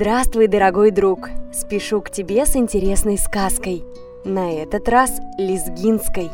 [0.00, 1.28] Здравствуй, дорогой друг!
[1.52, 3.84] Спешу к тебе с интересной сказкой.
[4.24, 6.30] На этот раз лезгинской.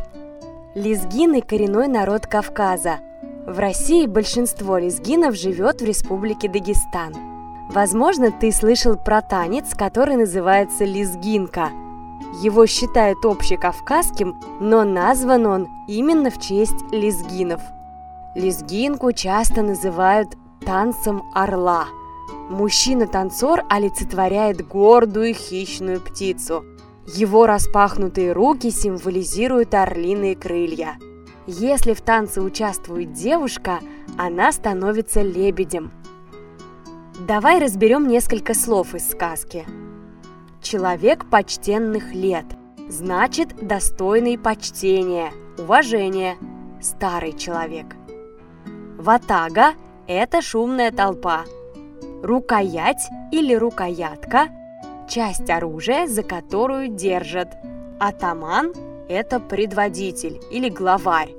[0.77, 3.01] Лезгины– коренной народ Кавказа.
[3.45, 7.13] В России большинство лезгинов живет в республике Дагестан.
[7.69, 11.71] Возможно, ты слышал про танец, который называется лезгинка.
[12.40, 17.62] Его считают общекавказским, но назван он именно в честь лезгинов.
[18.37, 20.29] Лезгинку часто называют
[20.65, 21.87] танцем орла–
[22.48, 26.65] Мужчина-танцор олицетворяет гордую хищную птицу.
[27.07, 30.97] Его распахнутые руки символизируют орлиные крылья.
[31.47, 33.80] Если в танце участвует девушка,
[34.16, 35.93] она становится лебедем.
[37.27, 39.65] Давай разберем несколько слов из сказки.
[40.63, 42.47] Человек почтенных лет,
[42.88, 46.37] значит достойный почтения, уважения,
[46.80, 47.87] старый человек.
[48.99, 49.74] Ватага–
[50.07, 51.45] это шумная толпа–
[52.27, 54.49] Рукоять или рукоятка–
[55.09, 57.57] часть оружия, за которую держат.
[58.01, 58.73] Атаман–
[59.09, 61.30] это предводитель или главарь.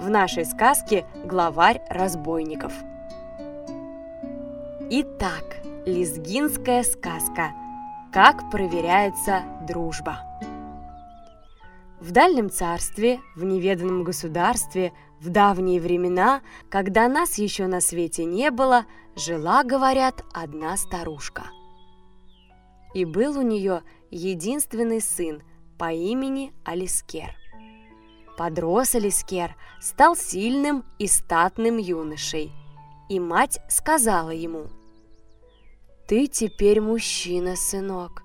[0.00, 2.72] В нашей сказке главарь разбойников.
[4.88, 7.50] Итак, лезгинская сказка.
[8.12, 10.20] Как проверяется дружба.
[12.06, 18.52] В дальнем царстве, в неведанном государстве, в давние времена, когда нас еще на свете не
[18.52, 21.46] было, жила, говорят, одна старушка.
[22.94, 25.42] И был у нее единственный сын
[25.78, 27.34] по имени Алискер.
[28.38, 32.52] Подрос Алискер, стал сильным и статным юношей,
[33.08, 34.68] и мать сказала ему,
[36.06, 38.22] «Ты теперь мужчина, сынок,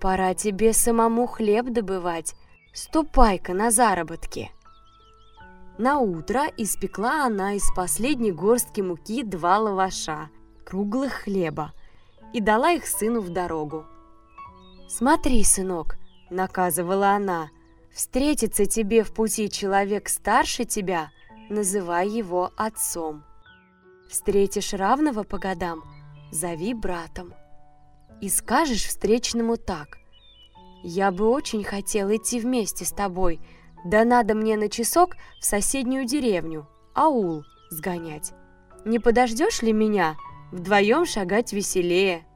[0.00, 2.36] пора тебе самому хлеб добывать,
[2.76, 4.52] ступай-ка на заработки».
[5.78, 10.30] На утро испекла она из последней горстки муки два лаваша,
[10.64, 11.72] круглых хлеба,
[12.32, 13.84] и дала их сыну в дорогу.
[14.88, 15.98] «Смотри, сынок»,—
[16.30, 17.50] наказывала она,—
[17.92, 21.10] «встретится тебе в пути человек старше тебя,
[21.50, 23.24] называй его отцом.
[24.08, 25.82] Встретишь равного по годам,
[26.30, 27.34] зови братом.
[28.20, 29.98] И скажешь встречному так,
[30.88, 33.40] «Я бы очень хотел идти вместе с тобой»,—
[33.86, 38.32] да надо мне на часок в соседнюю деревню, аул, сгонять.
[38.84, 40.16] Не подождешь ли меня?
[40.50, 42.26] Вдвоем шагать веселее.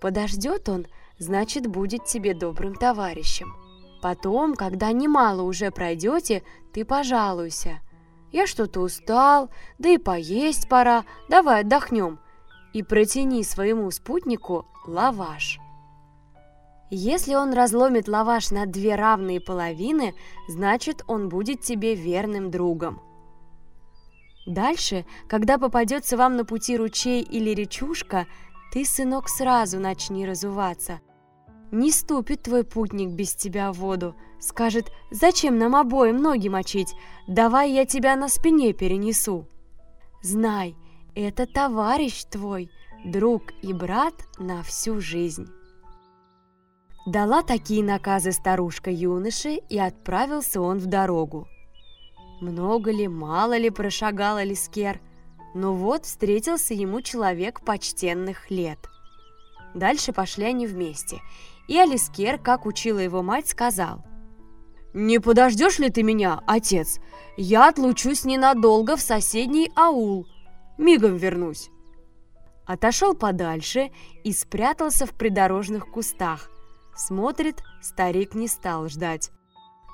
[0.00, 0.86] Подождет он,
[1.18, 3.54] значит, будет тебе добрым товарищем.
[4.02, 7.80] Потом, когда немало уже пройдете, ты пожалуйся.
[8.32, 12.18] Я что-то устал, да и поесть пора, давай отдохнем.
[12.72, 15.60] И протяни своему спутнику лаваш.
[16.96, 20.14] Если он разломит лаваш на две равные половины,
[20.46, 23.02] значит он будет тебе верным другом.
[24.46, 28.28] Дальше, когда попадется вам на пути ручей или речушка,
[28.72, 31.00] ты, сынок, сразу начни разуваться.
[31.72, 36.94] Не ступит твой путник без тебя в воду, скажет, зачем нам обоим ноги мочить,
[37.26, 39.48] давай я тебя на спине перенесу.
[40.22, 40.76] Знай,
[41.16, 42.70] это товарищ твой,
[43.04, 45.48] друг и брат на всю жизнь.
[47.06, 51.46] Дала такие наказы старушка юноше, и отправился он в дорогу.
[52.40, 55.00] Много ли, мало ли прошагал Алискер,
[55.54, 58.78] но вот встретился ему человек почтенных лет.
[59.74, 61.20] Дальше пошли они вместе,
[61.68, 64.02] и Алискер, как учила его мать, сказал
[64.94, 67.00] «Не подождешь ли ты меня, отец?
[67.36, 70.26] Я отлучусь ненадолго в соседний аул,
[70.78, 71.68] мигом вернусь».
[72.64, 73.90] Отошел подальше
[74.22, 76.48] и спрятался в придорожных кустах,
[76.96, 79.30] Смотрит, старик не стал ждать.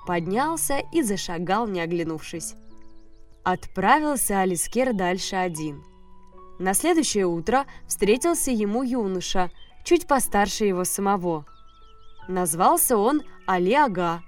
[0.06, 2.54] Поднялся и зашагал, не оглянувшись.
[3.42, 5.82] Отправился Алискер дальше один.
[6.58, 9.50] На следующее утро встретился ему юноша,
[9.82, 11.46] чуть постарше его самого.
[12.28, 14.22] Назвался он Али Ага.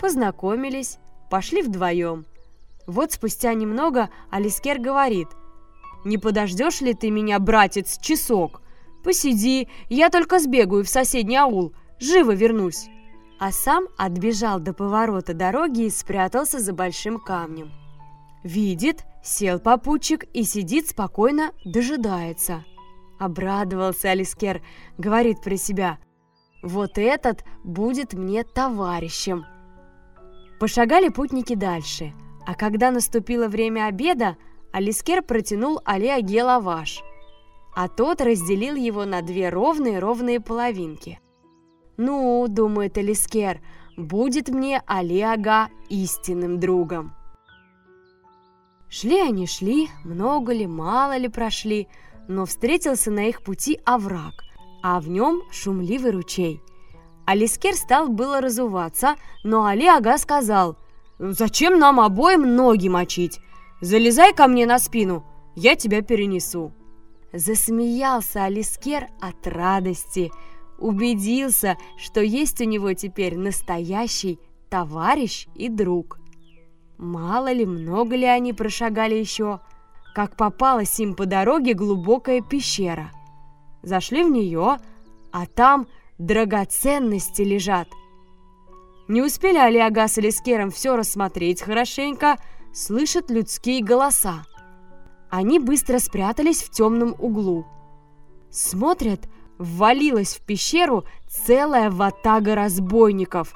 [0.00, 0.98] Познакомились,
[1.30, 2.26] пошли вдвоем.
[2.86, 5.28] Вот спустя немного Алискер говорит,
[6.04, 8.60] «Не подождешь ли ты меня, братец, часок?
[9.04, 12.88] Посиди, я только сбегаю в соседний аул, живо вернусь.
[13.38, 17.70] А сам отбежал до поворота дороги и спрятался за большим камнем.
[18.42, 22.64] Видит, сел попутчик и сидит спокойно, дожидается.
[23.18, 24.62] Обрадовался Алискер,
[24.96, 25.98] говорит про себя,
[26.62, 29.44] «Вот этот будет мне товарищем».
[30.58, 32.14] Пошагали путники дальше,
[32.46, 34.36] а когда наступило время обеда,
[34.72, 37.02] Алискер протянул Али лаваш–
[37.74, 41.20] а тот разделил его на две ровные-ровные половинки.
[41.96, 43.60] «Ну,— думает Элискер,—
[43.96, 47.12] будет мне Алиага истинным другом».
[48.88, 51.88] Шли они, шли, много ли, мало ли прошли,
[52.28, 54.34] но встретился на их пути овраг,
[54.82, 56.62] а в нем шумливый ручей.
[57.26, 60.76] Алискер стал было разуваться, но Али Ага сказал,
[61.18, 63.40] «Зачем нам обоим ноги мочить?
[63.80, 65.24] Залезай ко мне на спину,
[65.56, 66.72] я тебя перенесу».
[67.34, 70.30] Засмеялся Алискер от радости,
[70.78, 74.38] убедился, что есть у него теперь настоящий
[74.70, 76.20] товарищ и друг.
[76.96, 79.58] Мало ли, много ли они прошагали еще,
[80.14, 83.10] как попалась им по дороге глубокая пещера.
[83.82, 84.78] Зашли в нее,
[85.32, 85.88] а там
[86.18, 87.88] драгоценности лежат.
[89.08, 92.38] Не успели Алиага с Элискером все рассмотреть хорошенько,
[92.72, 94.44] слышат людские голоса.
[95.36, 97.66] Они быстро спрятались в темном углу.
[98.52, 99.28] Смотрят,
[99.58, 103.52] ввалилась в пещеру целая ватага разбойников.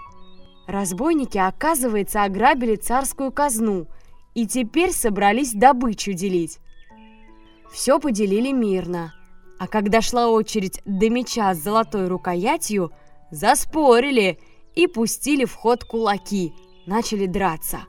[0.67, 3.87] Разбойники, оказывается, ограбили царскую казну
[4.35, 6.59] и теперь собрались добычу делить.
[7.71, 9.15] Все поделили мирно,
[9.61, 12.91] а когда шла очередь до меча с золотой рукоятью,
[13.31, 14.41] заспорили
[14.75, 16.53] и пустили в ход кулаки,
[16.87, 17.83] начали драться.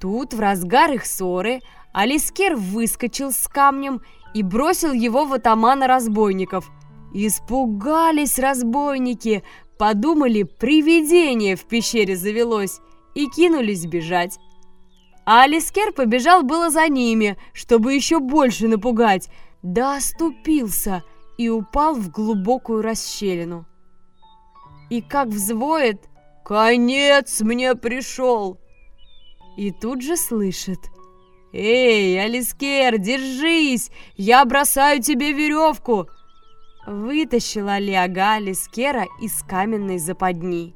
[0.00, 1.60] Тут в разгар их ссоры
[1.96, 4.02] Алискер выскочил с камнем
[4.34, 6.70] и бросил его в атамана разбойников.
[7.14, 9.42] Испугались разбойники,
[9.78, 12.80] подумали, привидение в пещере завелось
[13.14, 14.38] и кинулись бежать.
[15.24, 19.30] А Алискер побежал было за ними, чтобы еще больше напугать,
[19.62, 21.02] да оступился
[21.38, 23.64] и упал в глубокую расщелину.
[24.90, 26.10] И как взвоет
[26.44, 28.58] «Конец мне пришел!»
[29.56, 30.78] И тут же слышит–
[31.58, 33.90] «Эй, Алискер, держись!
[34.14, 36.06] Я бросаю тебе веревку!»
[36.86, 40.74] Вытащила Лиага Алискера из каменной западни.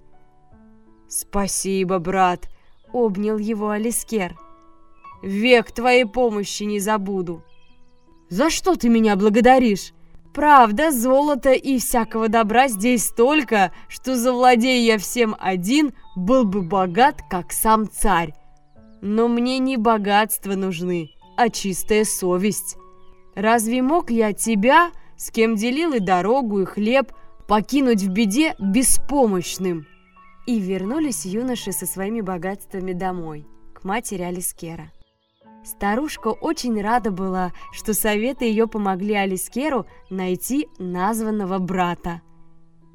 [1.06, 2.49] «Спасибо, брат!»—
[2.94, 4.38] обнял его Алискер.
[5.23, 7.44] «Век твоей помощи не забуду!»
[8.31, 9.93] «За что ты меня благодаришь?»
[10.32, 17.21] Правда, золота и всякого добра здесь столько, что завладея я всем один, был бы богат,
[17.29, 18.32] как сам царь.
[19.02, 22.76] Но мне не богатства нужны, а чистая совесть.
[23.35, 27.12] Разве мог я тебя, с кем делил и дорогу, и хлеб,
[27.49, 29.87] покинуть в беде беспомощным?»
[30.47, 34.91] И вернулись юноши со своими богатствами домой, к матери Алискера.
[35.62, 42.23] Старушка очень рада была, что советы ее помогли Алискеру найти названного брата.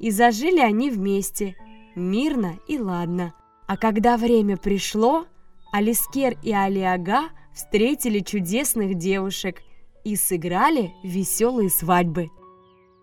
[0.00, 1.56] И зажили они вместе,
[1.94, 3.34] мирно и ладно.
[3.66, 5.26] А когда время пришло,
[5.72, 9.62] Алискер и Алиага встретили чудесных девушек
[10.04, 12.30] и сыграли веселые свадьбы.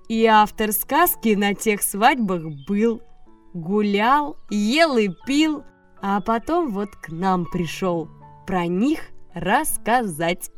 [0.08, 3.02] И автор сказки на тех свадьбах был,
[3.54, 5.64] гулял, ел и пил,
[6.02, 8.10] а потом вот к нам пришел
[8.46, 10.52] про них рассказать.